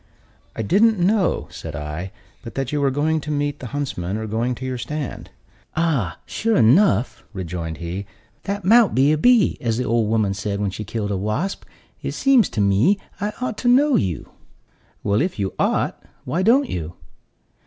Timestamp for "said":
1.51-1.75, 10.33-10.59